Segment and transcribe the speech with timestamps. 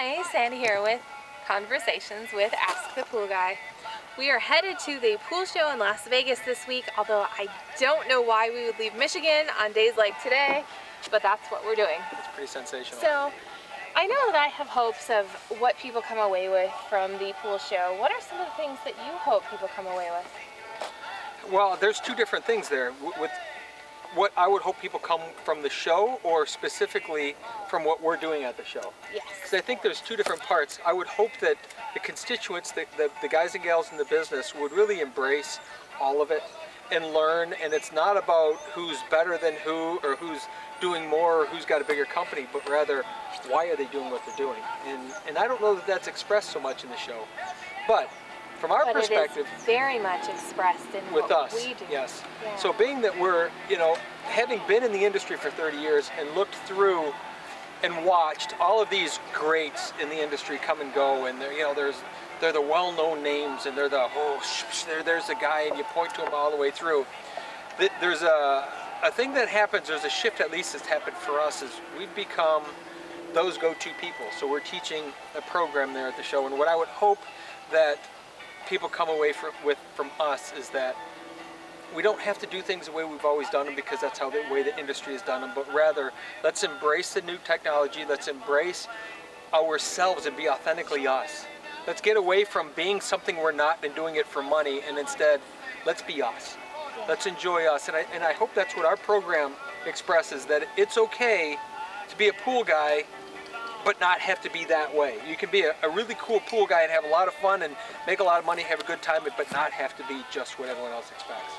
[0.00, 1.00] Hi, Sandy here with
[1.48, 3.58] Conversations with Ask the Pool Guy.
[4.16, 7.48] We are headed to the pool show in Las Vegas this week, although I
[7.80, 10.62] don't know why we would leave Michigan on days like today,
[11.10, 11.98] but that's what we're doing.
[12.12, 13.00] It's pretty sensational.
[13.00, 13.32] So,
[13.96, 15.26] I know that I have hopes of
[15.58, 17.96] what people come away with from the pool show.
[17.98, 21.52] What are some of the things that you hope people come away with?
[21.52, 22.92] well, there's two different things there.
[23.20, 23.32] With
[24.14, 27.36] what I would hope people come from the show, or specifically
[27.68, 28.92] from what we're doing at the show.
[29.12, 29.24] Yes.
[29.36, 30.78] Because I think there's two different parts.
[30.86, 31.56] I would hope that
[31.94, 35.60] the constituents, the, the, the guys and gals in the business, would really embrace
[36.00, 36.42] all of it
[36.90, 37.54] and learn.
[37.62, 40.40] And it's not about who's better than who or who's
[40.80, 43.04] doing more or who's got a bigger company, but rather
[43.48, 44.60] why are they doing what they're doing.
[44.86, 47.24] And and I don't know that that's expressed so much in the show,
[47.86, 48.08] but
[48.58, 51.54] from our But perspective, it is very much expressed in with what us.
[51.54, 51.84] we do.
[51.90, 52.22] Yes.
[52.42, 52.56] Yeah.
[52.56, 56.30] So being that we're, you know, having been in the industry for 30 years and
[56.34, 57.12] looked through
[57.82, 61.62] and watched all of these greats in the industry come and go, and they're, you
[61.62, 61.96] know, there's
[62.40, 65.76] they're the well-known names, and they're the oh, sh- sh- there, there's a guy, and
[65.76, 67.04] you point to him all the way through.
[68.00, 68.68] There's a
[69.02, 69.88] a thing that happens.
[69.88, 72.62] There's a shift, at least, that's happened for us, is we've become
[73.32, 74.26] those go-to people.
[74.38, 75.02] So we're teaching
[75.36, 77.18] a program there at the show, and what I would hope
[77.70, 77.98] that
[78.68, 80.96] people come away from, with from us is that
[81.94, 84.30] we don't have to do things the way we've always done them because that's how
[84.30, 86.12] the way the industry has done them, but rather
[86.44, 88.86] let's embrace the new technology, let's embrace
[89.54, 91.46] ourselves and be authentically us.
[91.86, 95.40] Let's get away from being something we're not and doing it for money and instead
[95.86, 96.56] let's be us.
[97.08, 97.88] Let's enjoy us.
[97.88, 99.52] And I, and I hope that's what our program
[99.86, 101.56] expresses that it's okay
[102.10, 103.04] to be a pool guy
[103.84, 105.18] but not have to be that way.
[105.28, 107.62] You can be a, a really cool pool guy and have a lot of fun
[107.62, 107.74] and
[108.06, 110.58] make a lot of money, have a good time, but not have to be just
[110.58, 111.52] what everyone else expects.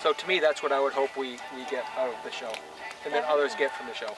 [0.00, 2.52] So to me, that's what I would hope we, we get out of the show,
[3.04, 4.14] and then others get from the show.